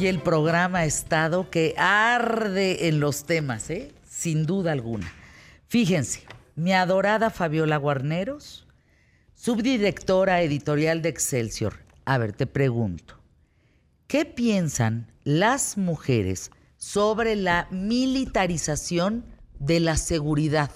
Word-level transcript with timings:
Hoy 0.00 0.06
el 0.06 0.22
programa 0.22 0.78
ha 0.78 0.84
estado 0.86 1.50
que 1.50 1.74
arde 1.76 2.88
en 2.88 3.00
los 3.00 3.24
temas, 3.24 3.68
¿eh? 3.68 3.92
sin 4.08 4.46
duda 4.46 4.72
alguna. 4.72 5.12
Fíjense, 5.68 6.22
mi 6.56 6.72
adorada 6.72 7.28
Fabiola 7.28 7.76
Guarneros, 7.76 8.66
subdirectora 9.34 10.40
editorial 10.40 11.02
de 11.02 11.10
Excelsior. 11.10 11.74
A 12.06 12.16
ver, 12.16 12.32
te 12.32 12.46
pregunto, 12.46 13.20
¿qué 14.06 14.24
piensan 14.24 15.12
las 15.22 15.76
mujeres 15.76 16.50
sobre 16.78 17.36
la 17.36 17.68
militarización 17.70 19.26
de 19.58 19.80
la 19.80 19.98
seguridad? 19.98 20.70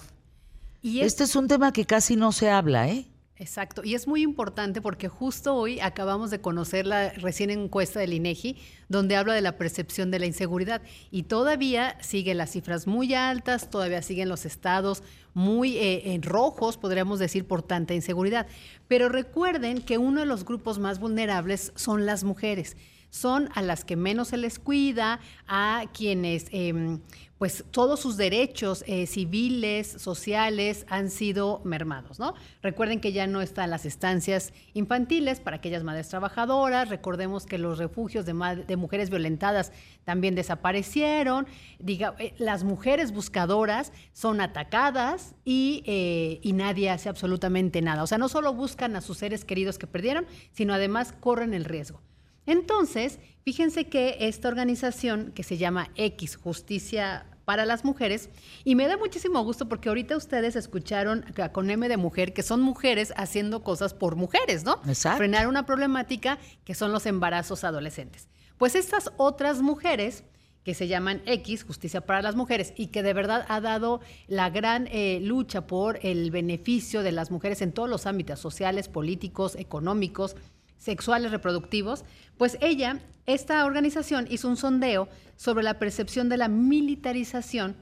Y 0.82 1.00
Este 1.00 1.24
es 1.24 1.34
un 1.34 1.48
tema 1.48 1.72
que 1.72 1.86
casi 1.86 2.14
no 2.14 2.30
se 2.30 2.50
habla, 2.50 2.90
¿eh? 2.90 3.06
Exacto, 3.44 3.82
y 3.84 3.94
es 3.94 4.08
muy 4.08 4.22
importante 4.22 4.80
porque 4.80 5.10
justo 5.10 5.54
hoy 5.54 5.78
acabamos 5.78 6.30
de 6.30 6.40
conocer 6.40 6.86
la 6.86 7.10
recién 7.10 7.50
encuesta 7.50 8.00
del 8.00 8.14
INEGI, 8.14 8.56
donde 8.88 9.16
habla 9.16 9.34
de 9.34 9.42
la 9.42 9.58
percepción 9.58 10.10
de 10.10 10.18
la 10.18 10.24
inseguridad 10.24 10.80
y 11.10 11.24
todavía 11.24 11.98
siguen 12.00 12.38
las 12.38 12.52
cifras 12.52 12.86
muy 12.86 13.12
altas, 13.12 13.68
todavía 13.68 14.00
siguen 14.00 14.30
los 14.30 14.46
estados 14.46 15.02
muy 15.34 15.76
eh, 15.76 16.14
en 16.14 16.22
rojos, 16.22 16.78
podríamos 16.78 17.18
decir, 17.18 17.46
por 17.46 17.60
tanta 17.60 17.92
inseguridad. 17.92 18.46
Pero 18.88 19.10
recuerden 19.10 19.82
que 19.82 19.98
uno 19.98 20.20
de 20.20 20.26
los 20.26 20.46
grupos 20.46 20.78
más 20.78 20.98
vulnerables 20.98 21.70
son 21.76 22.06
las 22.06 22.24
mujeres 22.24 22.78
son 23.10 23.48
a 23.54 23.62
las 23.62 23.84
que 23.84 23.94
menos 23.94 24.28
se 24.28 24.38
les 24.38 24.58
cuida, 24.58 25.20
a 25.46 25.84
quienes 25.92 26.46
em, 26.50 26.98
pues 27.44 27.62
todos 27.70 28.00
sus 28.00 28.16
derechos 28.16 28.82
eh, 28.86 29.06
civiles, 29.06 29.86
sociales 29.86 30.86
han 30.88 31.10
sido 31.10 31.60
mermados, 31.62 32.18
¿no? 32.18 32.32
Recuerden 32.62 33.00
que 33.00 33.12
ya 33.12 33.26
no 33.26 33.42
están 33.42 33.68
las 33.68 33.84
estancias 33.84 34.54
infantiles 34.72 35.40
para 35.40 35.58
aquellas 35.58 35.84
madres 35.84 36.08
trabajadoras, 36.08 36.88
recordemos 36.88 37.44
que 37.44 37.58
los 37.58 37.76
refugios 37.76 38.24
de, 38.24 38.64
de 38.66 38.76
mujeres 38.78 39.10
violentadas 39.10 39.72
también 40.04 40.34
desaparecieron, 40.34 41.46
Diga, 41.78 42.14
eh, 42.18 42.32
las 42.38 42.64
mujeres 42.64 43.12
buscadoras 43.12 43.92
son 44.14 44.40
atacadas 44.40 45.34
y, 45.44 45.82
eh, 45.84 46.40
y 46.40 46.54
nadie 46.54 46.88
hace 46.88 47.10
absolutamente 47.10 47.82
nada, 47.82 48.04
o 48.04 48.06
sea, 48.06 48.16
no 48.16 48.30
solo 48.30 48.54
buscan 48.54 48.96
a 48.96 49.02
sus 49.02 49.18
seres 49.18 49.44
queridos 49.44 49.76
que 49.76 49.86
perdieron, 49.86 50.24
sino 50.52 50.72
además 50.72 51.12
corren 51.20 51.52
el 51.52 51.66
riesgo. 51.66 52.00
Entonces, 52.46 53.18
fíjense 53.42 53.88
que 53.88 54.16
esta 54.20 54.48
organización 54.48 55.32
que 55.34 55.42
se 55.42 55.58
llama 55.58 55.90
X, 55.94 56.36
Justicia 56.36 57.26
para 57.44 57.66
las 57.66 57.84
Mujeres, 57.84 58.30
y 58.64 58.74
me 58.74 58.86
da 58.86 58.96
muchísimo 58.96 59.42
gusto 59.44 59.68
porque 59.68 59.88
ahorita 59.88 60.16
ustedes 60.16 60.56
escucharon 60.56 61.24
con 61.52 61.70
M 61.70 61.88
de 61.88 61.96
mujer 61.96 62.32
que 62.32 62.42
son 62.42 62.60
mujeres 62.60 63.12
haciendo 63.16 63.62
cosas 63.62 63.94
por 63.94 64.16
mujeres, 64.16 64.64
¿no? 64.64 64.80
Exacto. 64.86 65.18
Frenar 65.18 65.48
una 65.48 65.66
problemática 65.66 66.38
que 66.64 66.74
son 66.74 66.92
los 66.92 67.06
embarazos 67.06 67.64
adolescentes. 67.64 68.28
Pues 68.56 68.74
estas 68.74 69.10
otras 69.16 69.60
mujeres 69.60 70.24
que 70.64 70.74
se 70.74 70.88
llaman 70.88 71.22
X, 71.26 71.62
Justicia 71.62 72.00
para 72.00 72.22
las 72.22 72.36
Mujeres, 72.36 72.72
y 72.76 72.86
que 72.86 73.02
de 73.02 73.12
verdad 73.12 73.44
ha 73.48 73.60
dado 73.60 74.00
la 74.26 74.48
gran 74.48 74.88
eh, 74.90 75.20
lucha 75.20 75.66
por 75.66 75.98
el 76.02 76.30
beneficio 76.30 77.02
de 77.02 77.12
las 77.12 77.30
mujeres 77.30 77.60
en 77.60 77.72
todos 77.72 77.88
los 77.88 78.06
ámbitos 78.06 78.40
sociales, 78.40 78.88
políticos, 78.88 79.56
económicos, 79.56 80.36
sexuales 80.84 81.30
reproductivos, 81.30 82.04
pues 82.36 82.58
ella, 82.60 83.00
esta 83.26 83.64
organización 83.64 84.26
hizo 84.28 84.48
un 84.48 84.58
sondeo 84.58 85.08
sobre 85.36 85.64
la 85.64 85.78
percepción 85.78 86.28
de 86.28 86.36
la 86.36 86.48
militarización 86.48 87.76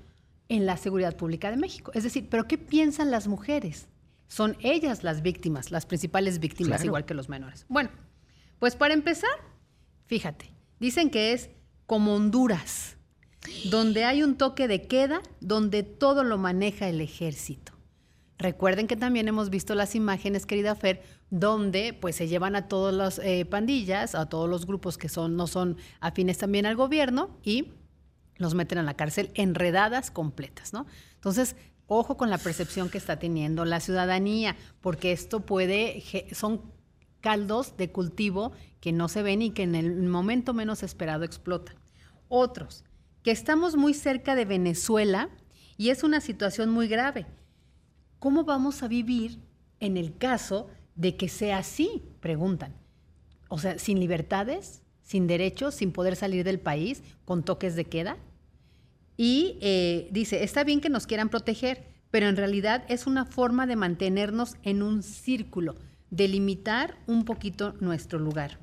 en 0.48 0.66
la 0.66 0.76
seguridad 0.76 1.16
pública 1.16 1.50
de 1.50 1.56
México. 1.56 1.90
Es 1.94 2.04
decir, 2.04 2.28
¿pero 2.30 2.46
qué 2.46 2.58
piensan 2.58 3.10
las 3.10 3.26
mujeres? 3.26 3.88
Son 4.28 4.56
ellas 4.60 5.02
las 5.02 5.20
víctimas, 5.22 5.72
las 5.72 5.84
principales 5.84 6.38
víctimas, 6.38 6.84
igual 6.84 7.04
que 7.04 7.14
los 7.14 7.28
menores. 7.28 7.66
Bueno, 7.68 7.90
pues 8.60 8.76
para 8.76 8.94
empezar, 8.94 9.30
fíjate, 10.06 10.52
dicen 10.78 11.10
que 11.10 11.32
es 11.32 11.50
como 11.86 12.14
Honduras, 12.14 12.96
donde 13.70 14.04
hay 14.04 14.22
un 14.22 14.36
toque 14.36 14.68
de 14.68 14.86
queda, 14.86 15.22
donde 15.40 15.82
todo 15.82 16.22
lo 16.22 16.38
maneja 16.38 16.88
el 16.88 17.00
ejército. 17.00 17.71
Recuerden 18.42 18.88
que 18.88 18.96
también 18.96 19.28
hemos 19.28 19.50
visto 19.50 19.76
las 19.76 19.94
imágenes, 19.94 20.46
querida 20.46 20.74
Fer, 20.74 21.00
donde 21.30 21.96
pues 21.98 22.16
se 22.16 22.26
llevan 22.26 22.56
a 22.56 22.66
todas 22.66 22.92
las 22.92 23.20
eh, 23.20 23.44
pandillas, 23.44 24.16
a 24.16 24.28
todos 24.28 24.50
los 24.50 24.66
grupos 24.66 24.98
que 24.98 25.08
son, 25.08 25.36
no 25.36 25.46
son 25.46 25.76
afines 26.00 26.38
también 26.38 26.66
al 26.66 26.74
gobierno 26.74 27.38
y 27.44 27.68
los 28.38 28.54
meten 28.54 28.78
a 28.78 28.82
la 28.82 28.94
cárcel 28.94 29.30
enredadas 29.34 30.10
completas, 30.10 30.72
¿no? 30.72 30.86
Entonces, 31.14 31.54
ojo 31.86 32.16
con 32.16 32.30
la 32.30 32.38
percepción 32.38 32.88
que 32.88 32.98
está 32.98 33.20
teniendo 33.20 33.64
la 33.64 33.78
ciudadanía, 33.78 34.56
porque 34.80 35.12
esto 35.12 35.46
puede, 35.46 36.02
son 36.32 36.62
caldos 37.20 37.76
de 37.76 37.92
cultivo 37.92 38.50
que 38.80 38.90
no 38.90 39.08
se 39.08 39.22
ven 39.22 39.42
y 39.42 39.50
que 39.50 39.62
en 39.62 39.76
el 39.76 40.02
momento 40.02 40.52
menos 40.52 40.82
esperado 40.82 41.22
explotan. 41.22 41.76
Otros, 42.28 42.82
que 43.22 43.30
estamos 43.30 43.76
muy 43.76 43.94
cerca 43.94 44.34
de 44.34 44.46
Venezuela 44.46 45.28
y 45.76 45.90
es 45.90 46.02
una 46.02 46.20
situación 46.20 46.70
muy 46.70 46.88
grave. 46.88 47.24
¿Cómo 48.22 48.44
vamos 48.44 48.84
a 48.84 48.86
vivir 48.86 49.40
en 49.80 49.96
el 49.96 50.16
caso 50.16 50.68
de 50.94 51.16
que 51.16 51.28
sea 51.28 51.58
así, 51.58 52.04
preguntan. 52.20 52.72
O 53.48 53.58
sea, 53.58 53.80
sin 53.80 53.98
libertades, 53.98 54.84
sin 55.02 55.26
derechos, 55.26 55.74
sin 55.74 55.90
poder 55.90 56.14
salir 56.14 56.44
del 56.44 56.60
país, 56.60 57.02
con 57.24 57.42
toques 57.42 57.74
de 57.74 57.86
queda. 57.86 58.18
Y 59.16 59.58
eh, 59.60 60.08
dice, 60.12 60.44
está 60.44 60.62
bien 60.62 60.80
que 60.80 60.88
nos 60.88 61.08
quieran 61.08 61.30
proteger, 61.30 61.82
pero 62.12 62.28
en 62.28 62.36
realidad 62.36 62.84
es 62.86 63.08
una 63.08 63.24
forma 63.24 63.66
de 63.66 63.74
mantenernos 63.74 64.54
en 64.62 64.84
un 64.84 65.02
círculo, 65.02 65.74
de 66.10 66.28
limitar 66.28 66.94
un 67.08 67.24
poquito 67.24 67.74
nuestro 67.80 68.20
lugar. 68.20 68.60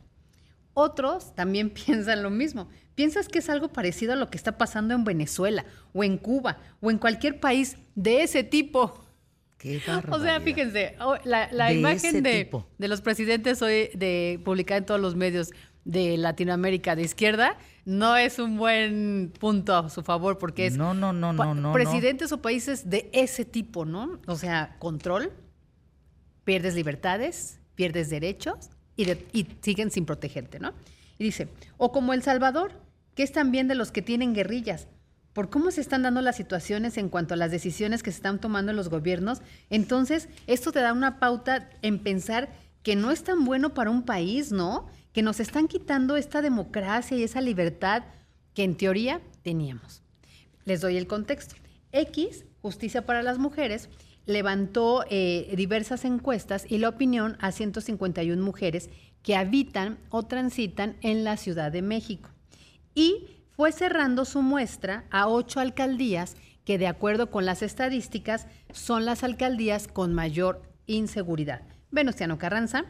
Otros 0.74 1.36
también 1.36 1.70
piensan 1.86 2.24
lo 2.24 2.30
mismo. 2.30 2.70
¿Piensas 2.96 3.28
que 3.28 3.40
es 3.40 3.50
algo 3.50 3.74
parecido 3.74 4.14
a 4.14 4.16
lo 4.16 4.30
que 4.30 4.38
está 4.38 4.58
pasando 4.58 4.94
en 4.94 5.04
Venezuela 5.04 5.66
o 5.92 6.06
en 6.06 6.18
Cuba 6.18 6.60
o 6.80 6.92
en 6.92 6.98
cualquier 6.98 7.42
país 7.42 7.76
de 7.96 8.24
ese 8.24 8.46
tipo? 8.46 9.09
O 10.10 10.20
sea, 10.20 10.40
fíjense, 10.40 10.96
la, 11.26 11.74
imagen 11.74 12.24
de, 12.24 12.50
de, 12.78 12.88
los 12.88 13.02
presidentes 13.02 13.62
hoy 13.62 13.90
de 13.94 14.40
publicada 14.46 14.78
en 14.78 14.86
todos 14.86 15.02
los 15.02 15.16
medios 15.16 15.52
de 15.84 16.18
Latinoamérica 16.18 16.96
de 16.96 17.02
izquierda 17.04 17.58
no 17.84 18.16
es 18.16 18.40
un 18.40 18.58
buen 18.58 19.34
punto 19.40 19.76
a 19.76 19.90
su 19.90 20.04
favor 20.04 20.38
porque 20.38 20.68
es 20.68 20.78
no, 20.78 20.94
no, 20.94 21.12
no, 21.12 21.34
no, 21.34 21.56
no, 21.56 21.74
presidentes 21.74 22.32
o 22.32 22.42
países 22.42 22.90
de 22.90 23.10
ese 23.12 23.44
tipo, 23.44 23.86
¿no? 23.86 24.20
O 24.28 24.36
sea, 24.36 24.76
control, 24.80 25.34
pierdes 26.44 26.76
libertades, 26.76 27.60
pierdes 27.76 28.10
derechos 28.10 28.70
y, 28.96 29.12
y 29.34 29.48
siguen 29.62 29.92
sin 29.92 30.06
protegerte, 30.06 30.60
¿no? 30.60 30.74
Y 31.18 31.26
dice, 31.26 31.50
o 31.78 31.92
como 31.92 32.14
El 32.14 32.24
Salvador, 32.24 32.72
que 33.16 33.24
es 33.24 33.32
también 33.32 33.68
de 33.68 33.76
los 33.76 33.92
que 33.92 34.02
tienen 34.02 34.34
guerrillas, 34.34 34.88
por 35.34 35.50
cómo 35.50 35.72
se 35.72 35.82
están 35.82 36.04
dando 36.04 36.22
las 36.22 36.36
situaciones 36.36 36.98
en 36.98 37.10
cuanto 37.10 37.34
a 37.34 37.38
las 37.38 37.52
decisiones 37.52 38.04
que 38.04 38.12
se 38.12 38.18
están 38.18 38.40
tomando 38.40 38.72
en 38.72 38.78
los 38.78 38.90
gobiernos, 38.90 39.42
entonces 39.70 40.28
esto 40.48 40.72
te 40.72 40.80
da 40.80 40.94
una 40.94 41.20
pauta 41.20 41.70
en 41.82 42.00
pensar 42.00 42.50
que 42.84 42.96
no 42.96 43.12
es 43.12 43.24
tan 43.24 43.46
bueno 43.46 43.74
para 43.74 43.90
un 43.90 44.04
país, 44.04 44.52
¿no? 44.52 44.88
Que 45.14 45.22
nos 45.22 45.40
están 45.40 45.68
quitando 45.68 46.18
esta 46.18 46.42
democracia 46.42 47.18
y 47.18 47.24
esa 47.24 47.42
libertad 47.42 48.04
que 48.54 48.64
en 48.64 48.76
teoría 48.76 49.22
teníamos. 49.44 50.02
Les 50.66 50.82
doy 50.82 50.98
el 50.98 51.08
contexto. 51.08 51.56
X, 51.92 52.46
Justicia 52.62 53.06
para 53.06 53.24
las 53.24 53.38
Mujeres, 53.38 53.90
levantó 54.26 55.04
eh, 55.10 55.52
diversas 55.58 56.06
encuestas 56.06 56.66
y 56.70 56.78
la 56.78 56.90
opinión 56.90 57.38
a 57.40 57.52
151 57.52 58.42
mujeres 58.42 58.90
que 59.24 59.36
habitan 59.36 59.98
o 60.10 60.24
transitan 60.24 60.96
en 61.02 61.24
la 61.24 61.38
Ciudad 61.38 61.72
de 61.72 61.82
México. 61.82 62.30
Y 62.94 63.39
fue 63.60 63.74
cerrando 63.74 64.24
su 64.24 64.42
muestra 64.42 65.04
a 65.12 65.28
ocho 65.28 65.60
alcaldías 65.60 66.38
que 66.64 66.78
de 66.78 66.88
acuerdo 66.88 67.30
con 67.30 67.46
las 67.46 67.62
estadísticas 67.62 68.48
son 68.72 69.04
las 69.04 69.22
alcaldías 69.22 69.90
con 69.90 70.14
mayor 70.14 70.62
inseguridad. 70.86 71.64
Venustiano 71.92 72.38
Carranza, 72.38 72.86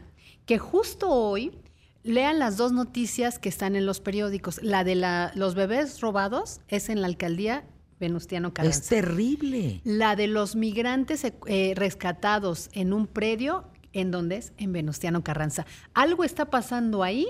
que 0.45 0.60
justo 0.60 1.10
hoy 1.10 1.57
lean 2.04 2.38
las 2.38 2.56
dos 2.56 2.71
noticias 2.71 3.39
que 3.39 3.50
están 3.50 3.75
en 3.75 3.88
los 3.88 4.00
periódicos. 4.00 4.62
La 4.62 4.83
de 4.83 4.94
los 5.33 5.56
bebés 5.56 6.01
robados 6.01 6.62
es 6.68 6.89
en 6.89 7.01
la 7.01 7.07
alcaldía 7.07 7.63
Venustiano 8.00 8.54
Carranza. 8.54 8.80
Es 8.80 8.88
terrible. 8.89 9.81
La 9.86 10.16
de 10.16 10.27
los 10.27 10.56
migrantes 10.56 11.25
eh, 11.48 11.74
rescatados 11.75 12.69
en 12.74 12.94
un 12.94 13.07
predio, 13.07 13.63
¿en 13.92 14.12
dónde 14.12 14.38
es? 14.38 14.54
En 14.57 14.71
Venustiano 14.71 15.24
Carranza. 15.24 15.66
Algo 15.95 16.24
está 16.24 16.51
pasando 16.51 17.01
ahí 17.01 17.25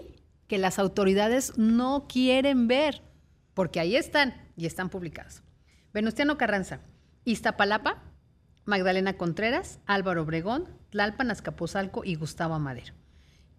que 0.50 0.58
las 0.58 0.78
autoridades 0.78 1.58
no 1.58 2.06
quieren 2.10 2.68
ver 2.68 3.08
porque 3.60 3.82
ahí 3.82 3.98
están 3.98 4.34
y 4.56 4.68
están 4.68 4.88
publicados. 4.88 5.44
Venustiano 5.94 6.38
Carranza, 6.38 6.80
Iztapalapa, 7.26 8.02
Magdalena 8.64 9.18
Contreras, 9.18 9.82
Álvaro 9.86 10.22
Obregón, 10.22 10.70
Tlalpan, 10.92 11.30
Azcapotzalco 11.30 12.06
y 12.06 12.16
Gustavo 12.16 12.54
Amadero. 12.54 12.94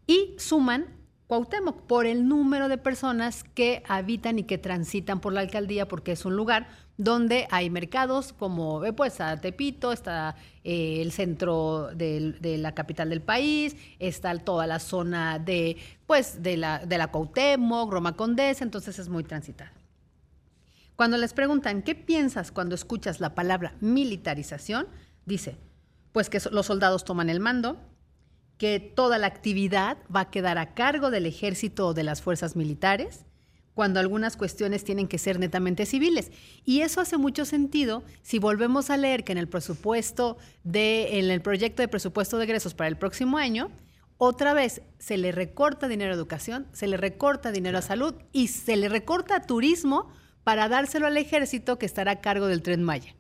Y 0.07 0.37
suman 0.39 0.87
Cuauhtémoc, 1.27 1.83
por 1.83 2.07
el 2.07 2.27
número 2.27 2.69
de 2.69 2.79
personas 2.79 3.45
que 3.45 3.83
habitan 3.87 4.39
y 4.39 4.45
que 4.45 4.57
transitan 4.57 5.21
por 5.21 5.35
la 5.35 5.41
alcaldía, 5.41 5.87
porque 5.87 6.13
es 6.13 6.25
un 6.25 6.35
lugar 6.35 6.69
donde 6.97 7.47
hay 7.51 7.69
mercados 7.69 8.33
como, 8.33 8.83
eh, 8.87 8.95
pues, 8.95 9.13
está 9.13 9.39
Tepito, 9.39 9.93
está 9.93 10.35
eh, 10.65 11.03
el 11.03 11.13
centro 11.13 11.91
de, 11.95 12.33
de, 12.41 12.57
la 12.57 12.75
capital 12.75 13.11
del 13.11 13.21
país, 13.21 13.77
está 13.99 14.35
toda 14.39 14.67
la 14.67 14.79
zona 14.79 15.39
de, 15.39 15.77
pues, 16.07 16.43
de 16.43 16.57
la, 16.57 16.79
de 16.87 16.97
la 16.97 17.09
Cuauhtémoc, 17.09 17.93
Roma 17.93 18.17
Condesa, 18.17 18.65
entonces 18.65 18.99
es 18.99 19.11
muy 19.11 19.25
transitada. 19.25 19.71
Cuando 21.01 21.17
les 21.17 21.33
preguntan, 21.33 21.81
¿qué 21.81 21.95
piensas 21.95 22.53
cuando 22.53 22.75
escuchas 22.75 23.21
la 23.21 23.35
palabra 23.35 23.75
militarización? 23.81 24.87
Dice, 25.25 25.57
pues 26.13 26.29
que 26.29 26.43
los 26.53 26.67
soldados 26.67 27.07
toman 27.07 27.31
el 27.31 27.41
mando, 27.41 27.79
que 28.59 28.81
toda 28.81 29.17
la 29.17 29.27
actividad 29.27 29.97
va 30.15 30.21
a 30.21 30.31
quedar 30.31 30.59
a 30.59 30.75
cargo 30.75 31.11
del 31.11 31.25
ejército 31.25 31.87
o 31.87 31.95
de 31.95 32.03
las 32.03 32.21
fuerzas 32.21 32.55
militares, 32.55 33.25
cuando 33.73 33.99
algunas 33.99 34.37
cuestiones 34.37 34.85
tienen 34.85 35.09
que 35.09 35.17
ser 35.17 35.39
netamente 35.39 35.87
civiles. 35.87 36.33
Y 36.67 36.83
eso 36.83 37.01
hace 37.01 37.17
mucho 37.17 37.47
sentido 37.47 38.03
si 38.21 38.39
volvemos 38.39 38.91
a 38.91 38.99
leer 38.99 39.25
que 39.25 39.33
en 39.33 39.39
el 39.39 39.49
presupuesto 39.49 40.37
de, 40.65 41.19
en 41.19 41.31
el 41.31 41.41
proyecto 41.41 41.81
de 41.81 41.89
presupuesto 41.89 42.37
de 42.37 42.45
egresos 42.45 42.75
para 42.75 42.89
el 42.89 42.99
próximo 42.99 43.39
año, 43.39 43.71
otra 44.19 44.53
vez 44.53 44.83
se 44.99 45.17
le 45.17 45.33
recorta 45.33 45.89
dinero 45.89 46.13
a 46.13 46.17
educación, 46.17 46.67
se 46.73 46.87
le 46.89 46.99
recorta 46.99 47.53
dinero 47.53 47.79
a 47.79 47.81
salud 47.81 48.17
y 48.33 48.49
se 48.49 48.77
le 48.77 48.91
recorta 48.91 49.37
a 49.37 49.47
turismo 49.47 50.13
para 50.45 50.69
dárselo 50.69 51.07
al 51.07 51.17
ejército 51.17 51.79
que 51.79 51.87
estará 51.87 52.13
a 52.13 52.21
cargo 52.21 52.47
del 52.47 52.63
tren 52.63 52.83
Maya. 52.83 53.15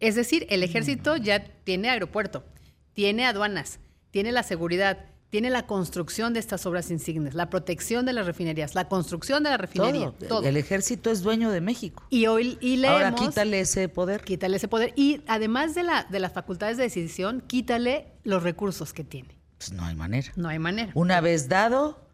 Es 0.00 0.14
decir, 0.14 0.46
el 0.50 0.62
ejército 0.62 1.16
ya 1.16 1.44
tiene 1.64 1.90
aeropuerto, 1.90 2.44
tiene 2.92 3.26
aduanas, 3.26 3.80
tiene 4.10 4.30
la 4.30 4.42
seguridad, 4.44 5.06
tiene 5.30 5.50
la 5.50 5.66
construcción 5.66 6.32
de 6.32 6.40
estas 6.40 6.64
obras 6.66 6.90
insignes, 6.90 7.34
la 7.34 7.50
protección 7.50 8.06
de 8.06 8.12
las 8.12 8.24
refinerías, 8.24 8.74
la 8.74 8.88
construcción 8.88 9.42
de 9.42 9.50
la 9.50 9.56
refinería. 9.56 10.12
Todo. 10.28 10.46
El 10.46 10.56
ejército 10.56 11.10
es 11.10 11.22
dueño 11.22 11.50
de 11.50 11.60
México. 11.60 12.04
Y 12.10 12.26
hoy 12.26 12.56
y 12.60 12.76
leemos, 12.76 13.02
Ahora 13.02 13.14
quítale 13.14 13.60
ese 13.60 13.88
poder. 13.88 14.22
Quítale 14.22 14.56
ese 14.56 14.68
poder. 14.68 14.92
Y 14.96 15.22
además 15.26 15.74
de, 15.74 15.82
la, 15.82 16.04
de 16.04 16.20
las 16.20 16.32
facultades 16.32 16.76
de 16.76 16.84
decisión, 16.84 17.42
quítale 17.46 18.06
los 18.24 18.42
recursos 18.42 18.92
que 18.92 19.04
tiene. 19.04 19.36
Pues 19.58 19.72
no 19.72 19.84
hay 19.84 19.96
manera. 19.96 20.32
No 20.36 20.48
hay 20.48 20.58
manera. 20.58 20.92
Una 20.94 21.20
vez 21.20 21.48
dado, 21.48 22.07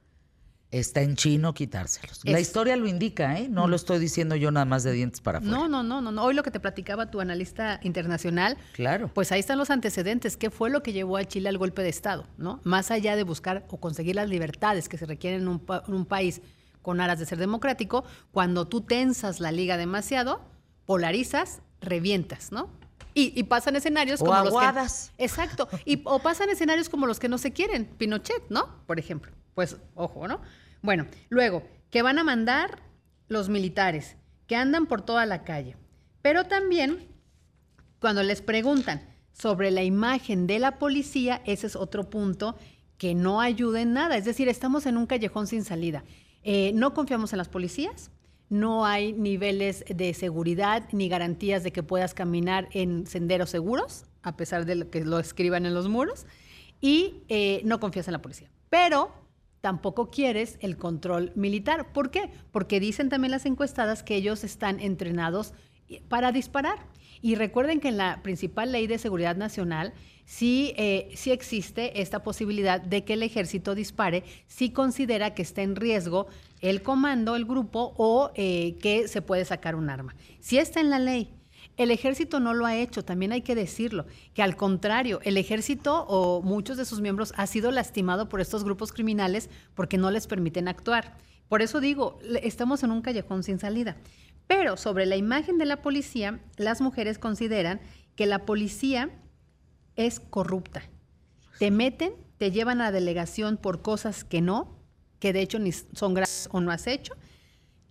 está 0.81 1.03
en 1.03 1.15
chino 1.15 1.55
quitárselos. 1.55 2.21
La 2.25 2.41
historia 2.41 2.77
lo 2.77 2.89
indica, 2.89 3.39
¿eh? 3.39 3.49
No 3.49 3.69
lo 3.69 3.77
estoy 3.77 3.99
diciendo 3.99 4.35
yo 4.35 4.51
nada 4.51 4.67
más 4.67 4.83
de 4.83 4.93
dientes 4.93 5.21
para 5.21 5.39
afuera. 5.39 5.57
No, 5.57 5.69
no, 5.69 5.83
no, 5.83 6.11
no, 6.11 6.25
Hoy 6.25 6.35
lo 6.35 6.43
que 6.43 6.51
te 6.51 6.59
platicaba 6.59 7.11
tu 7.11 7.21
analista 7.21 7.79
internacional, 7.83 8.57
claro. 8.73 9.11
pues 9.15 9.31
ahí 9.31 9.41
están 9.41 9.59
los 9.59 9.71
antecedentes. 9.71 10.37
¿Qué 10.37 10.51
fue 10.51 10.71
lo 10.71 10.83
que 10.83 10.93
llevó 10.93 11.17
a 11.17 11.25
Chile 11.25 11.49
al 11.49 11.59
golpe 11.59 11.83
de 11.83 11.89
Estado? 11.91 12.27
¿no? 12.39 12.61
Más 12.65 12.91
allá 12.91 13.15
de 13.15 13.23
buscar 13.23 13.65
o 13.69 13.79
conseguir 13.79 14.17
las 14.17 14.29
libertades 14.29 14.89
que 14.89 14.99
se 14.99 15.07
requieren 15.07 15.43
en 15.43 15.49
un, 15.49 16.07
país 16.07 16.43
con 16.83 17.01
aras 17.01 17.19
de 17.19 17.27
ser 17.27 17.39
democrático, 17.39 18.05
cuando 18.33 18.67
tú 18.67 18.81
tensas 18.81 19.41
la 19.41 19.53
liga 19.53 19.77
demasiado, 19.77 20.43
polarizas, 20.87 21.61
revientas, 21.81 22.53
¿no? 22.53 22.69
Y, 23.15 23.33
y, 23.39 23.45
pasan 23.45 23.77
escenarios 23.77 24.21
o 24.21 24.25
como 24.25 24.37
aguadas. 24.37 25.13
los 25.13 25.17
que. 25.17 25.25
Exacto. 25.25 25.69
Y, 25.85 26.03
o 26.05 26.19
pasan 26.19 26.51
escenarios 26.51 26.89
como 26.89 27.07
los 27.07 27.21
que 27.21 27.29
no 27.29 27.39
se 27.39 27.53
quieren. 27.53 27.85
Pinochet, 27.85 28.43
¿no? 28.51 28.69
Por 28.87 28.99
ejemplo. 28.99 29.31
Pues, 29.55 29.77
ojo, 29.95 30.27
¿no? 30.29 30.41
Bueno, 30.83 31.07
luego, 31.29 31.63
que 31.91 32.03
van 32.03 32.19
a 32.19 32.25
mandar 32.25 32.83
los 33.29 33.49
militares, 33.49 34.17
que 34.47 34.57
andan 34.57 34.87
por 34.87 35.03
toda 35.03 35.27
la 35.27 35.45
calle. 35.45 35.77
Pero 36.23 36.45
también, 36.45 37.09
cuando 38.01 38.23
les 38.23 38.43
preguntan 38.43 39.03
sobre 39.33 39.71
la 39.71 39.83
imagen 39.83 40.47
de 40.47 40.59
la 40.59 40.79
policía, 40.79 41.43
ese 41.45 41.67
es 41.67 41.77
otro 41.77 42.11
punto 42.11 42.57
que 42.99 43.15
no 43.15 43.41
ayuda 43.41 43.81
en 43.81 43.93
nada. 43.93 44.17
Es 44.17 44.25
decir, 44.25 44.49
estamos 44.49 44.87
en 44.87 44.97
un 44.97 45.07
callejón 45.07 45.47
sin 45.47 45.65
salida. 45.65 46.05
Eh, 46.43 46.73
no 46.75 46.95
confiamos 46.95 47.33
en 47.33 47.39
las 47.39 47.49
policías, 47.49 48.11
no 48.51 48.85
hay 48.85 49.13
niveles 49.13 49.85
de 49.89 50.13
seguridad 50.15 50.87
ni 50.93 51.09
garantías 51.09 51.65
de 51.65 51.73
que 51.73 51.83
puedas 51.83 52.13
caminar 52.15 52.69
en 52.73 53.07
senderos 53.07 53.51
seguros, 53.51 54.05
a 54.23 54.37
pesar 54.37 54.67
de 54.67 54.75
lo 54.77 54.91
que 54.91 55.05
lo 55.05 55.19
escriban 55.19 55.67
en 55.67 55.75
los 55.75 55.89
muros, 55.89 56.27
y 56.81 57.23
eh, 57.29 57.63
no 57.65 57.81
confías 57.81 58.09
en 58.09 58.13
la 58.13 58.23
policía. 58.23 58.51
Pero 58.69 59.11
tampoco 59.65 60.11
quieres 60.11 60.59
el 60.61 60.77
control 60.77 61.33
militar. 61.37 61.91
¿Por 61.95 62.11
qué? 62.11 62.29
Porque 62.53 62.81
dicen 62.81 63.09
también 63.09 63.31
las 63.31 63.47
encuestadas 63.47 64.03
que 64.03 64.15
ellos 64.15 64.45
están 64.45 64.79
entrenados 64.79 65.55
para 66.11 66.33
disparar. 66.33 66.81
Y 67.23 67.37
recuerden 67.37 67.81
que 67.81 67.89
en 67.89 67.97
la 67.97 68.23
principal 68.23 68.73
ley 68.73 68.87
de 68.87 68.99
seguridad 68.99 69.37
nacional 69.37 69.95
sí, 70.27 70.75
eh, 70.77 71.09
sí 71.15 71.33
existe 71.33 72.03
esta 72.03 72.23
posibilidad 72.23 72.79
de 72.79 73.05
que 73.05 73.15
el 73.15 73.23
ejército 73.23 73.75
dispare 73.75 74.25
si 74.49 74.69
considera 74.69 75.33
que 75.33 75.41
está 75.41 75.63
en 75.63 75.77
riesgo 75.77 76.27
el 76.61 76.83
comando, 76.83 77.35
el 77.35 77.47
grupo 77.47 77.95
o 77.97 78.33
eh, 78.35 78.77
que 78.83 79.09
se 79.09 79.23
puede 79.23 79.47
sacar 79.47 79.77
un 79.77 79.89
arma. 79.89 80.15
Si 80.41 80.59
está 80.59 80.81
en 80.81 80.91
la 80.91 80.99
ley, 80.99 81.31
el 81.77 81.91
ejército 81.91 82.39
no 82.41 82.55
lo 82.55 82.67
ha 82.67 82.77
hecho, 82.77 83.05
también 83.05 83.33
hay 83.33 83.43
que 83.43 83.55
decirlo, 83.55 84.07
que 84.33 84.43
al 84.43 84.57
contrario, 84.57 85.21
el 85.25 85.37
ejército 85.37 86.05
o 86.09 86.41
muchos 86.41 86.77
de 86.77 86.85
sus 86.85 87.01
miembros 87.01 87.33
ha 87.37 87.47
sido 87.47 87.71
lastimado 87.71 88.29
por 88.29 88.41
estos 88.41 88.63
grupos 88.63 88.93
criminales 88.93 89.51
porque 89.75 89.99
no 89.99 90.11
les 90.11 90.27
permiten 90.27 90.69
actuar. 90.69 91.17
Por 91.49 91.63
eso 91.63 91.81
digo, 91.81 92.19
estamos 92.43 92.83
en 92.83 92.91
un 92.91 93.03
callejón 93.03 93.43
sin 93.43 93.59
salida. 93.59 93.97
Pero 94.47 94.77
sobre 94.77 95.07
la 95.07 95.17
imagen 95.17 95.59
de 95.59 95.65
la 95.65 95.83
policía, 95.83 96.41
las 96.57 96.81
mujeres 96.81 97.19
consideran 97.19 97.81
que 98.15 98.27
la 98.27 98.45
policía 98.45 99.11
es 99.97 100.21
corrupta. 100.21 100.83
Te 101.59 101.71
meten, 101.71 102.13
te 102.39 102.51
llevan 102.51 102.81
a 102.81 102.85
la 102.85 102.93
delegación 102.93 103.57
por 103.57 103.83
cosas 103.83 104.25
que 104.25 104.41
no, 104.41 104.79
que 105.19 105.33
de 105.33 105.41
hecho 105.41 105.59
ni 105.59 105.73
son 105.73 106.15
graves 106.15 106.49
o 106.53 106.61
no 106.61 106.71
has 106.71 106.87
hecho. 106.87 107.15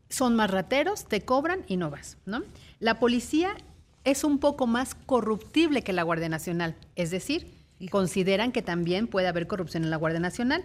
Son 0.09 0.35
más 0.35 0.51
rateros, 0.51 1.05
te 1.05 1.21
cobran 1.21 1.63
y 1.67 1.77
no 1.77 1.89
vas, 1.89 2.17
¿no? 2.25 2.43
La 2.79 2.99
policía 2.99 3.55
es 4.03 4.23
un 4.23 4.39
poco 4.39 4.67
más 4.67 4.95
corruptible 4.95 5.81
que 5.81 5.93
la 5.93 6.03
Guardia 6.03 6.29
Nacional. 6.29 6.75
Es 6.95 7.11
decir, 7.11 7.53
consideran 7.89 8.51
que 8.51 8.61
también 8.61 9.07
puede 9.07 9.27
haber 9.27 9.47
corrupción 9.47 9.83
en 9.83 9.89
la 9.89 9.97
Guardia 9.97 10.19
Nacional 10.19 10.63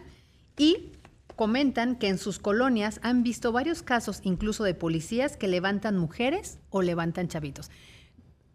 y 0.56 0.92
comentan 1.36 1.96
que 1.96 2.08
en 2.08 2.18
sus 2.18 2.38
colonias 2.38 3.00
han 3.02 3.22
visto 3.22 3.52
varios 3.52 3.82
casos 3.82 4.20
incluso 4.24 4.64
de 4.64 4.74
policías 4.74 5.36
que 5.36 5.48
levantan 5.48 5.96
mujeres 5.96 6.58
o 6.70 6.82
levantan 6.82 7.28
chavitos. 7.28 7.70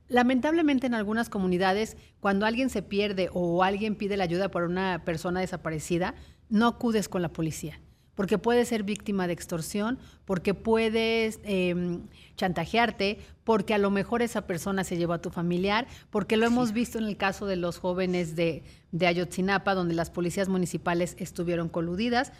Lamentablemente 0.09 0.85
en 0.85 0.93
algunas 0.93 1.29
comunidades, 1.29 1.97
cuando 2.19 2.45
alguien 2.45 2.69
se 2.69 2.81
pierde 2.81 3.29
o 3.33 3.63
alguien 3.63 3.95
pide 3.95 4.17
la 4.17 4.25
ayuda 4.25 4.49
por 4.49 4.63
una 4.63 5.03
persona 5.05 5.39
desaparecida, 5.39 6.13
no 6.49 6.67
acudes 6.67 7.07
con 7.07 7.21
la 7.21 7.29
policía 7.29 7.79
porque 8.15 8.37
puedes 8.37 8.67
ser 8.67 8.83
víctima 8.83 9.27
de 9.27 9.33
extorsión, 9.33 9.99
porque 10.25 10.53
puedes 10.53 11.39
eh, 11.43 11.99
chantajearte, 12.35 13.19
porque 13.43 13.73
a 13.73 13.77
lo 13.77 13.89
mejor 13.91 14.21
esa 14.21 14.45
persona 14.45 14.83
se 14.83 14.97
llevó 14.97 15.13
a 15.13 15.21
tu 15.21 15.29
familiar, 15.29 15.87
porque 16.09 16.37
lo 16.37 16.45
hemos 16.45 16.73
visto 16.73 16.97
en 16.97 17.05
el 17.05 17.17
caso 17.17 17.45
de 17.45 17.55
los 17.55 17.79
jóvenes 17.79 18.35
de, 18.35 18.63
de 18.91 19.07
Ayotzinapa, 19.07 19.73
donde 19.73 19.95
las 19.95 20.09
policías 20.09 20.49
municipales 20.49 21.15
estuvieron 21.19 21.69
coludidas. 21.69 22.31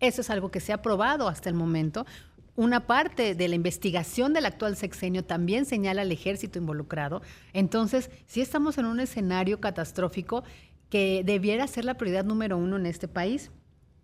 Eso 0.00 0.20
es 0.20 0.30
algo 0.30 0.50
que 0.50 0.60
se 0.60 0.72
ha 0.72 0.82
probado 0.82 1.28
hasta 1.28 1.48
el 1.48 1.54
momento. 1.54 2.04
Una 2.54 2.86
parte 2.86 3.34
de 3.34 3.48
la 3.48 3.54
investigación 3.54 4.34
del 4.34 4.44
actual 4.44 4.76
sexenio 4.76 5.24
también 5.24 5.64
señala 5.64 6.02
al 6.02 6.12
ejército 6.12 6.58
involucrado. 6.58 7.22
Entonces, 7.54 8.10
sí 8.26 8.42
estamos 8.42 8.76
en 8.76 8.84
un 8.84 9.00
escenario 9.00 9.60
catastrófico 9.60 10.44
que 10.90 11.22
debiera 11.24 11.66
ser 11.66 11.86
la 11.86 11.94
prioridad 11.94 12.24
número 12.24 12.58
uno 12.58 12.76
en 12.76 12.84
este 12.84 13.08
país 13.08 13.50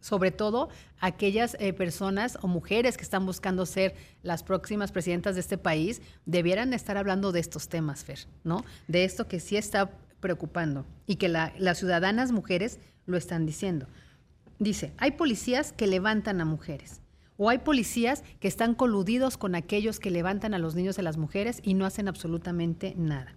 sobre 0.01 0.31
todo 0.31 0.69
aquellas 1.01 1.57
eh, 1.61 1.73
personas 1.73 2.39
o 2.43 2.49
mujeres 2.49 2.97
que 2.97 3.03
están 3.03 3.27
buscando 3.27 3.67
ser 3.67 3.95
las 4.23 4.43
próximas 4.43 4.93
presidentas 4.93 5.35
de 5.35 5.41
este 5.41 5.59
país, 5.59 6.03
debieran 6.27 6.73
estar 6.73 6.97
hablando 6.97 7.33
de 7.33 7.41
estos 7.41 7.69
temas, 7.69 8.05
Fer, 8.05 8.27
¿no? 8.45 8.65
De 8.87 9.05
esto 9.05 9.29
que 9.29 9.41
sí 9.41 9.57
está 9.57 9.91
preocupando 10.21 10.85
y 11.07 11.17
que 11.17 11.29
las 11.29 11.79
ciudadanas 11.79 12.33
mujeres 12.33 12.79
lo 13.07 13.17
están 13.17 13.47
diciendo. 13.47 13.87
Dice, 14.59 14.93
hay 14.99 15.13
policías 15.13 15.73
que 15.73 15.87
levantan 15.87 16.41
a 16.41 16.45
mujeres 16.45 17.01
o 17.37 17.49
hay 17.49 17.59
policías 17.59 18.25
que 18.41 18.49
están 18.49 18.75
coludidos 18.75 19.39
con 19.39 19.55
aquellos 19.55 20.01
que 20.01 20.11
levantan 20.11 20.55
a 20.55 20.59
los 20.59 20.75
niños 20.75 20.99
y 20.99 21.01
a 21.01 21.05
las 21.05 21.17
mujeres 21.17 21.61
y 21.63 21.75
no 21.75 21.87
hacen 21.87 22.09
absolutamente 22.09 22.95
nada. 22.97 23.37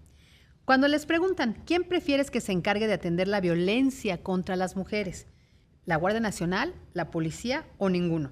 Cuando 0.64 0.88
les 0.88 1.06
preguntan, 1.06 1.62
¿quién 1.66 1.84
prefieres 1.84 2.30
que 2.30 2.40
se 2.40 2.52
encargue 2.52 2.86
de 2.86 2.94
atender 2.94 3.28
la 3.28 3.40
violencia 3.40 4.22
contra 4.22 4.56
las 4.56 4.76
mujeres? 4.76 5.26
La 5.84 5.96
Guardia 5.96 6.20
Nacional, 6.20 6.74
la 6.92 7.10
policía 7.10 7.66
o 7.78 7.88
ninguno. 7.88 8.30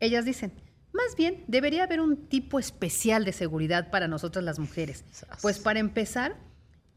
Ellas 0.00 0.24
dicen, 0.24 0.52
más 0.92 1.16
bien 1.16 1.44
debería 1.46 1.84
haber 1.84 2.00
un 2.00 2.26
tipo 2.28 2.58
especial 2.58 3.24
de 3.24 3.32
seguridad 3.32 3.90
para 3.90 4.08
nosotras 4.08 4.44
las 4.44 4.58
mujeres. 4.58 5.04
Pues 5.42 5.58
para 5.58 5.78
empezar, 5.78 6.36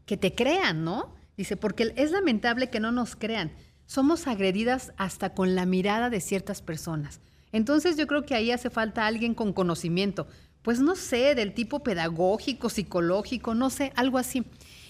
que 0.06 0.16
te 0.16 0.34
crean, 0.34 0.84
¿no? 0.84 1.14
Dice, 1.36 1.56
porque 1.56 1.92
es 1.96 2.10
lamentable 2.10 2.70
que 2.70 2.80
no 2.80 2.92
nos 2.92 3.16
crean. 3.16 3.52
Somos 3.86 4.26
agredidas 4.26 4.92
hasta 4.96 5.34
con 5.34 5.54
la 5.54 5.66
mirada 5.66 6.10
de 6.10 6.20
ciertas 6.20 6.62
personas. 6.62 7.20
Entonces 7.52 7.96
yo 7.96 8.06
creo 8.06 8.24
que 8.24 8.34
ahí 8.34 8.50
hace 8.50 8.70
falta 8.70 9.06
alguien 9.06 9.34
con 9.34 9.52
conocimiento, 9.52 10.26
pues 10.62 10.80
no 10.80 10.96
sé, 10.96 11.34
del 11.34 11.54
tipo 11.54 11.82
pedagógico, 11.82 12.68
psicológico, 12.70 13.54
no 13.54 13.70
sé, 13.70 13.92
algo 13.94 14.18
así. 14.18 14.44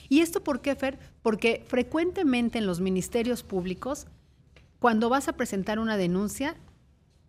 ¿Y 0.09 0.21
esto 0.21 0.43
por 0.43 0.61
qué, 0.61 0.75
Fer? 0.77 0.99
Porque 1.23 1.65
frecuentemente 1.67 2.59
en 2.59 2.67
los 2.67 2.81
ministerios 2.81 3.43
públicos 3.43 4.07
cuando 4.85 5.09
vas 5.09 5.29
a 5.29 5.33
presentar 5.33 5.79
una 5.79 5.97
denuncia, 5.97 6.57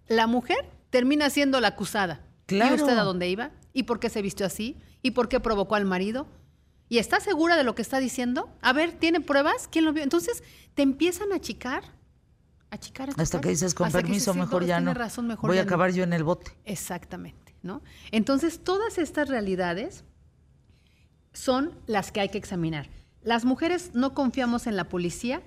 la 0.09 0.27
mujer 0.27 0.57
termina 0.89 1.29
siendo 1.29 1.61
la 1.61 1.69
acusada. 1.69 2.19
Claro. 2.47 2.75
¿Y 2.75 2.81
usted 2.81 2.97
a 2.97 3.03
dónde 3.05 3.29
iba? 3.29 3.51
¿Y 3.71 3.83
por 3.83 4.01
qué 4.01 4.09
se 4.09 4.21
vistió 4.21 4.45
así? 4.45 4.75
¿Y 5.01 5.11
por 5.11 5.29
qué 5.29 5.39
provocó 5.39 5.75
al 5.75 5.85
marido? 5.85 6.27
¿Y 6.89 6.97
está 6.97 7.21
segura 7.21 7.55
de 7.55 7.63
lo 7.63 7.73
que 7.73 7.81
está 7.81 8.01
diciendo? 8.01 8.49
A 8.61 8.73
ver, 8.73 8.91
¿tiene 8.91 9.21
pruebas? 9.21 9.69
¿Quién 9.71 9.85
lo 9.85 9.93
vio? 9.93 10.03
Entonces 10.03 10.43
te 10.73 10.81
empiezan 10.81 11.31
a 11.31 11.35
achicar, 11.35 11.85
a 12.71 12.75
achicar, 12.75 13.07
a 13.07 13.11
Hasta 13.11 13.21
achicar, 13.23 13.41
que 13.43 13.49
dices, 13.51 13.73
con 13.73 13.87
hasta 13.87 13.99
permiso, 13.99 14.33
dices, 14.33 14.35
mejor 14.35 14.63
no, 14.63 14.67
ya 14.67 14.81
no. 14.81 14.93
razón, 14.93 15.25
mejor 15.25 15.47
Voy 15.47 15.55
ya 15.55 15.61
a 15.61 15.63
no. 15.63 15.69
acabar 15.69 15.93
yo 15.93 16.03
en 16.03 16.11
el 16.11 16.25
bote. 16.25 16.51
Exactamente, 16.65 17.55
¿no? 17.63 17.83
Entonces, 18.11 18.65
todas 18.65 18.97
estas 18.97 19.29
realidades 19.29 20.03
son 21.31 21.71
las 21.87 22.11
que 22.11 22.19
hay 22.19 22.27
que 22.27 22.37
examinar. 22.37 22.89
Las 23.21 23.45
mujeres 23.45 23.91
no 23.93 24.13
confiamos 24.13 24.67
en 24.67 24.75
la 24.75 24.89
policía 24.89 25.41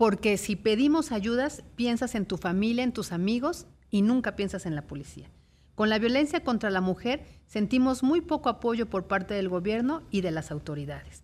porque 0.00 0.38
si 0.38 0.56
pedimos 0.56 1.12
ayudas, 1.12 1.62
piensas 1.76 2.14
en 2.14 2.24
tu 2.24 2.38
familia, 2.38 2.84
en 2.84 2.92
tus 2.92 3.12
amigos 3.12 3.66
y 3.90 4.00
nunca 4.00 4.34
piensas 4.34 4.64
en 4.64 4.74
la 4.74 4.86
policía. 4.86 5.30
Con 5.74 5.90
la 5.90 5.98
violencia 5.98 6.42
contra 6.42 6.70
la 6.70 6.80
mujer 6.80 7.26
sentimos 7.44 8.02
muy 8.02 8.22
poco 8.22 8.48
apoyo 8.48 8.88
por 8.88 9.08
parte 9.08 9.34
del 9.34 9.50
gobierno 9.50 10.00
y 10.10 10.22
de 10.22 10.30
las 10.30 10.50
autoridades. 10.50 11.22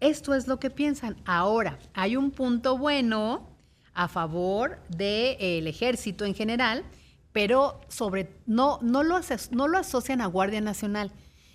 Esto 0.00 0.34
es 0.34 0.48
lo 0.48 0.60
que 0.60 0.68
piensan. 0.68 1.16
Ahora, 1.24 1.78
hay 1.94 2.14
un 2.14 2.30
punto 2.30 2.76
bueno 2.76 3.48
a 3.94 4.06
favor 4.06 4.80
del 4.90 5.66
ejército 5.66 6.26
en 6.26 6.34
general, 6.34 6.84
pero 7.32 7.80
sobre 7.88 8.36
no, 8.44 8.80
no, 8.82 9.02
lo, 9.02 9.18
no 9.52 9.66
lo 9.66 9.78
asocian 9.78 10.20
a 10.20 10.26
Guardia 10.26 10.60
Nacional, 10.60 11.10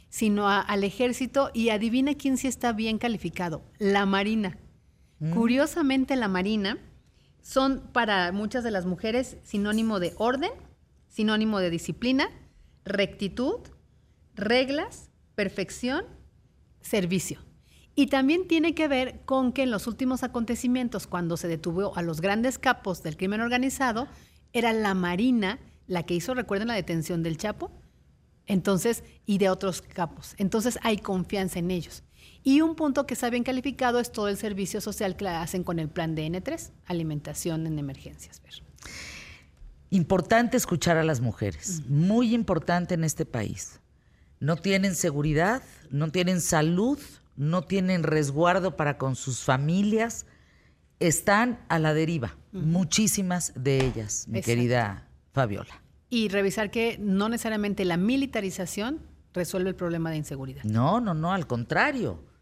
sino 0.09 0.49
al 0.49 0.83
ejército 0.83 1.51
y 1.53 1.69
adivina 1.69 2.15
quién 2.15 2.37
sí 2.37 2.47
está 2.47 2.73
bien 2.73 2.97
calificado, 2.97 3.61
la 3.77 4.07
Marina. 4.07 4.57
Curiosamente, 5.33 6.15
la 6.15 6.27
Marina 6.27 6.77
son 7.41 7.81
para 7.93 8.31
muchas 8.31 8.63
de 8.63 8.71
las 8.71 8.85
mujeres 8.85 9.37
sinónimo 9.43 9.99
de 9.99 10.13
orden, 10.17 10.51
sinónimo 11.07 11.59
de 11.59 11.69
disciplina, 11.69 12.29
rectitud, 12.83 13.59
reglas, 14.35 15.09
perfección, 15.35 16.05
servicio. 16.81 17.39
Y 17.95 18.07
también 18.07 18.47
tiene 18.47 18.75
que 18.75 18.87
ver 18.89 19.21
con 19.25 19.53
que 19.53 19.63
en 19.63 19.71
los 19.71 19.87
últimos 19.87 20.23
acontecimientos, 20.23 21.07
cuando 21.07 21.37
se 21.37 21.47
detuvo 21.47 21.95
a 21.95 22.01
los 22.01 22.19
grandes 22.19 22.59
capos 22.59 23.03
del 23.03 23.15
crimen 23.15 23.41
organizado, 23.41 24.07
era 24.51 24.73
la 24.73 24.93
Marina 24.93 25.59
la 25.87 26.03
que 26.03 26.15
hizo, 26.15 26.33
recuerden, 26.33 26.67
la 26.67 26.73
detención 26.73 27.23
del 27.23 27.37
Chapo, 27.37 27.71
entonces, 28.47 29.03
y 29.25 29.37
de 29.37 29.49
otros 29.49 29.81
capos. 29.81 30.35
Entonces 30.37 30.77
hay 30.81 30.97
confianza 30.97 31.59
en 31.59 31.71
ellos. 31.71 32.03
Y 32.47 32.61
un 32.61 32.75
punto 32.75 33.07
que 33.07 33.15
está 33.15 33.31
bien 33.31 33.43
calificado 33.43 33.99
es 33.99 34.11
todo 34.11 34.27
el 34.27 34.37
servicio 34.37 34.79
social 34.79 35.17
que 35.17 35.27
hacen 35.27 35.63
con 35.63 35.79
el 35.79 35.89
plan 35.89 36.13
de 36.13 36.27
N3, 36.27 36.69
alimentación 36.85 37.65
en 37.65 37.79
emergencias. 37.79 38.39
Ver. 38.43 38.53
Importante 39.89 40.55
escuchar 40.55 40.95
a 40.97 41.03
las 41.03 41.21
mujeres, 41.21 41.81
muy 41.87 42.35
importante 42.35 42.93
en 42.93 43.03
este 43.03 43.25
país. 43.25 43.79
No 44.39 44.57
tienen 44.57 44.93
seguridad, 44.93 45.63
no 45.89 46.11
tienen 46.11 46.39
salud, 46.39 46.99
no 47.35 47.63
tienen 47.63 48.03
resguardo 48.03 48.75
para 48.75 48.99
con 48.99 49.15
sus 49.15 49.39
familias, 49.39 50.27
están 50.99 51.59
a 51.67 51.79
la 51.79 51.95
deriva, 51.95 52.37
muchísimas 52.51 53.53
de 53.55 53.83
ellas, 53.87 54.27
mi 54.27 54.37
Exacto. 54.37 54.45
querida 54.45 55.07
Fabiola. 55.33 55.81
Y 56.11 56.29
revisar 56.29 56.69
que 56.69 56.97
no 56.99 57.27
necesariamente 57.27 57.85
la 57.85 57.97
militarización 57.97 58.99
resuelve 59.33 59.69
el 59.71 59.75
problema 59.75 60.11
de 60.11 60.17
inseguridad. 60.17 60.63
No, 60.63 61.01
no, 61.01 61.15
no, 61.15 61.33
al 61.33 61.47
contrario. 61.47 62.34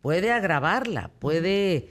Puede 0.00 0.32
agravarla, 0.32 1.10
puede 1.18 1.90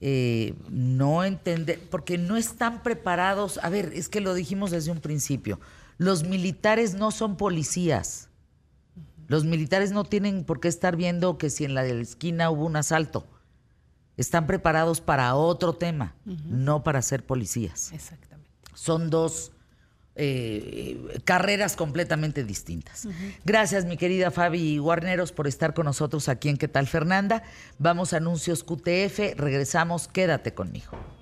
eh, 0.00 0.54
no 0.68 1.24
entender, 1.24 1.80
porque 1.90 2.18
no 2.18 2.36
están 2.36 2.82
preparados. 2.82 3.58
A 3.62 3.68
ver, 3.68 3.92
es 3.94 4.08
que 4.08 4.20
lo 4.20 4.34
dijimos 4.34 4.70
desde 4.70 4.90
un 4.90 5.00
principio. 5.00 5.58
Los 5.96 6.24
militares 6.24 6.94
no 6.94 7.10
son 7.10 7.36
policías. 7.36 8.28
Los 9.26 9.44
militares 9.44 9.92
no 9.92 10.04
tienen 10.04 10.44
por 10.44 10.60
qué 10.60 10.68
estar 10.68 10.96
viendo 10.96 11.36
que 11.36 11.50
si 11.50 11.64
en 11.64 11.74
la 11.74 11.84
esquina 11.84 12.50
hubo 12.50 12.64
un 12.64 12.76
asalto. 12.76 13.26
Están 14.16 14.46
preparados 14.46 15.00
para 15.00 15.34
otro 15.34 15.74
tema, 15.74 16.16
no 16.24 16.82
para 16.82 17.02
ser 17.02 17.24
policías 17.24 17.92
Exactamente. 17.92 18.50
son 18.74 19.10
dos 19.10 19.52
eh, 20.18 21.20
carreras 21.24 21.76
completamente 21.76 22.44
distintas. 22.44 23.06
Gracias, 23.44 23.84
mi 23.84 23.96
querida 23.96 24.30
Fabi 24.30 24.78
Guarneros, 24.78 25.32
por 25.32 25.46
estar 25.46 25.74
con 25.74 25.86
nosotros 25.86 26.28
aquí 26.28 26.48
en 26.48 26.56
¿Qué 26.56 26.68
tal, 26.68 26.86
Fernanda? 26.88 27.44
Vamos 27.78 28.12
a 28.12 28.18
anuncios 28.18 28.64
QTF, 28.64 29.36
regresamos, 29.36 30.08
quédate 30.08 30.52
conmigo. 30.52 31.17